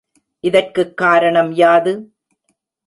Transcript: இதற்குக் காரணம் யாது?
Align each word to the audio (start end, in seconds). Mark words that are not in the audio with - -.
இதற்குக் 0.39 0.97
காரணம் 0.97 1.51
யாது? 1.51 2.13